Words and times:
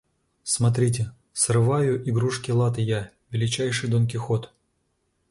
Смотрите— 0.43 1.11
срываю 1.33 2.09
игрушки-латы 2.09 2.81
я, 2.81 3.11
величайший 3.29 3.87
Дон-Кихот! 3.87 4.51